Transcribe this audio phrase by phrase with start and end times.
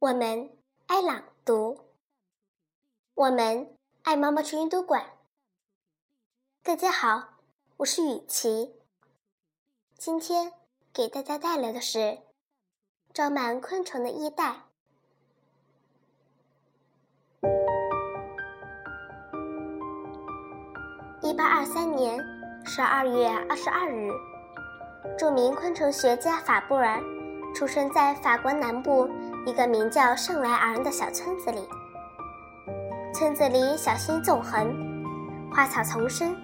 [0.00, 0.48] 我们
[0.86, 1.78] 爱朗读，
[3.14, 5.04] 我们爱妈妈去阅读馆。
[6.62, 7.34] 大家好，
[7.76, 8.76] 我是雨琪。
[9.98, 10.54] 今天
[10.94, 12.16] 给大家带来的是
[13.12, 14.62] 装满昆虫的衣袋。
[21.22, 22.18] 一八二三年
[22.64, 24.08] 十二月二十二日，
[25.18, 26.98] 著名昆虫学家法布尔。
[27.52, 29.10] 出生在法国南部
[29.46, 31.58] 一个名叫圣莱昂的小村子里。
[33.14, 34.74] 村子里小溪纵横，
[35.50, 36.36] 花草丛生，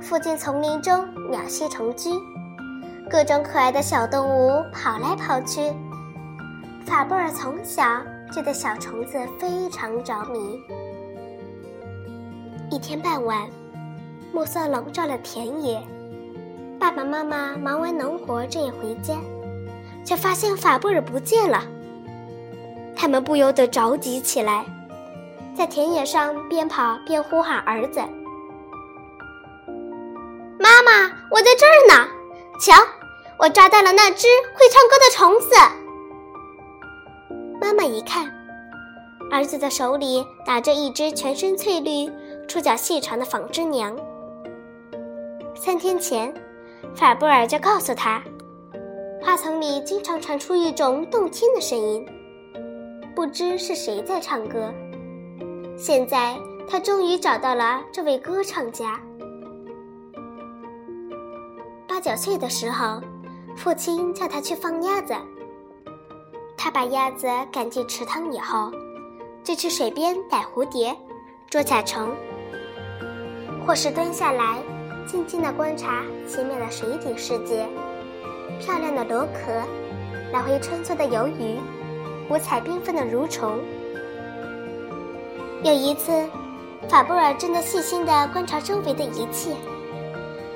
[0.00, 2.10] 附近丛林中鸟栖成居，
[3.08, 5.72] 各种可爱的小动物跑来跑去。
[6.84, 7.84] 法布尔从小
[8.32, 10.60] 就对小虫子非常着迷。
[12.70, 13.48] 一天傍晚，
[14.32, 15.80] 暮色笼罩了田野，
[16.78, 19.14] 爸爸妈妈忙完农活正要回家。
[20.04, 21.62] 却发现法布尔不见了，
[23.00, 24.66] 他们不由得着急起来，
[25.56, 28.00] 在田野上边跑边呼喊儿子
[30.58, 32.08] ：“妈妈，我在这儿呢！
[32.60, 32.74] 瞧，
[33.38, 35.54] 我抓到了那只会唱歌的虫子。”
[37.62, 38.28] 妈妈一看，
[39.30, 42.10] 儿子的手里拿着一只全身翠绿、
[42.48, 43.96] 触角细长的纺织娘。
[45.54, 46.34] 三天前，
[46.96, 48.20] 法布尔就告诉他。
[49.22, 52.04] 花丛里经常传出一种动听的声音，
[53.18, 54.72] 不知是谁在唱歌。
[55.76, 56.38] 现在
[56.68, 59.00] 他终于找到了这位歌唱家。
[61.88, 63.02] 八九岁的时候，
[63.56, 65.14] 父亲叫他去放鸭子。
[66.56, 68.70] 他把鸭子赶进池塘以后，
[69.42, 70.96] 就去水边逮蝴蝶、
[71.50, 72.14] 捉甲虫，
[73.66, 74.62] 或是蹲下来，
[75.04, 77.66] 静静地观察奇妙的水底世界。
[78.60, 79.50] 漂亮的螺壳，
[80.32, 81.58] 来回穿梭的鱿鱼，
[82.28, 83.58] 五彩缤纷的蠕虫。
[85.64, 86.12] 有一次，
[86.88, 89.54] 法布尔正在细心地观察周围的一切，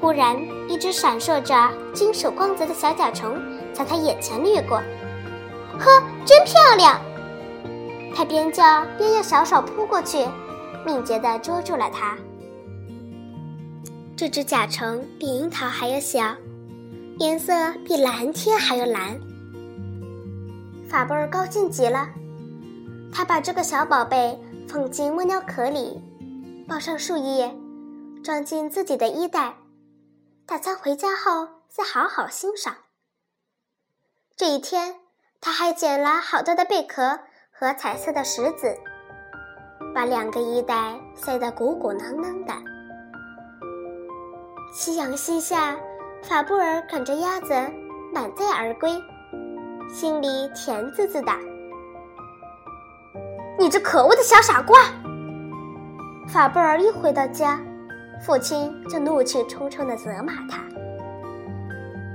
[0.00, 0.36] 忽然，
[0.68, 3.36] 一只闪烁着金属光泽的小甲虫
[3.72, 4.78] 从他眼前掠过。
[5.78, 7.00] 呵，真漂亮！
[8.14, 10.26] 他边叫边用小手扑过去，
[10.84, 12.16] 敏捷地捉住了它。
[14.16, 16.34] 这只甲虫比樱桃还要小。
[17.18, 17.52] 颜色
[17.84, 19.16] 比蓝天还要蓝，
[20.88, 22.08] 法布尔高兴极了。
[23.12, 24.38] 他把这个小宝贝
[24.68, 26.02] 放进蜗牛壳里，
[26.68, 27.54] 包上树叶，
[28.22, 29.54] 装进自己的衣袋，
[30.46, 32.74] 打算回家后再好好欣赏。
[34.36, 34.96] 这一天，
[35.40, 37.18] 他还捡了好多的贝壳
[37.50, 38.76] 和彩色的石子，
[39.94, 42.52] 把两个衣袋塞得鼓鼓囊囊的。
[44.72, 45.76] 夕阳西下。
[46.20, 47.54] 法布尔赶着鸭子
[48.12, 48.90] 满载而归，
[49.92, 51.32] 心里甜滋滋的。
[53.58, 54.78] 你这可恶的小傻瓜！
[56.28, 57.58] 法布尔一回到家，
[58.20, 60.62] 父亲就怒气冲冲的责骂他：“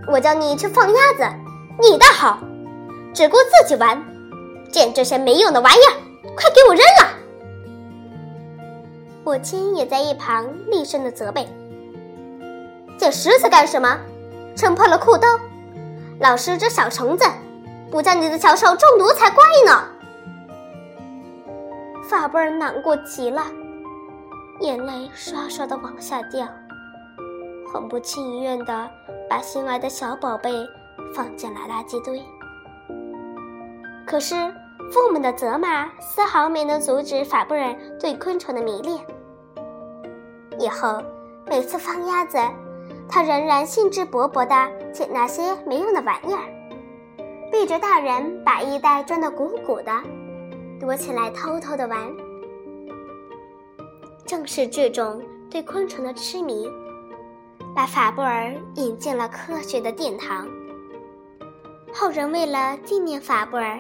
[0.08, 1.24] 我叫你去放鸭子，
[1.82, 2.40] 你倒好，
[3.14, 4.02] 只顾自己玩，
[4.72, 5.94] 捡这些没用的玩意儿，
[6.36, 7.10] 快给我扔了！”
[9.26, 11.48] 母亲也在一旁厉声的责备。
[12.98, 13.98] 捡石子干什么？
[14.56, 15.28] 撑破了裤兜，
[16.20, 17.26] 老师这小虫子，
[17.94, 19.84] 不叫你的小手中毒才怪呢！
[22.10, 23.44] 法布尔难过极了，
[24.62, 26.48] 眼泪刷刷的往下掉，
[27.72, 28.90] 很不情愿的
[29.30, 30.68] 把心爱的小宝贝
[31.14, 32.20] 放进了垃圾堆。
[34.08, 34.34] 可是
[34.92, 38.98] 父母的责骂丝毫没能阻止法布尔对昆虫的迷恋。
[40.58, 41.00] 以后
[41.46, 42.40] 每次放鸭子。
[43.08, 46.42] 他仍然兴致勃勃的捡那些没用的玩意儿，
[47.54, 49.92] 背着大人把衣袋装得鼓鼓的，
[50.80, 52.12] 躲起来偷偷的玩。
[54.26, 55.22] 正是这种
[55.52, 56.68] 对昆虫的痴迷，
[57.76, 60.48] 把法布尔引进了科学的殿堂。
[61.94, 63.78] 后人为了纪念法布尔，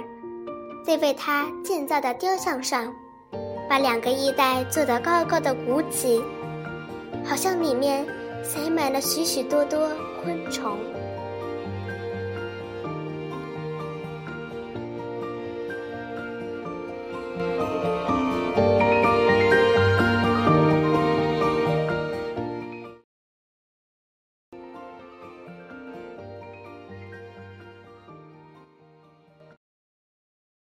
[0.86, 2.94] 在为他建造的雕像上，
[3.68, 6.24] 把两个衣袋做得高高的鼓起，
[7.26, 8.06] 好像里面。
[8.46, 9.90] 塞满了许许多多
[10.22, 10.78] 昆虫。